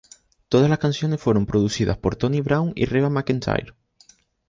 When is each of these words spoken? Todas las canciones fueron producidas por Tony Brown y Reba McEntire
Todas 0.49 0.67
las 0.67 0.79
canciones 0.79 1.21
fueron 1.21 1.45
producidas 1.45 1.95
por 1.95 2.15
Tony 2.15 2.41
Brown 2.41 2.73
y 2.75 2.85
Reba 2.85 3.11
McEntire 3.11 3.75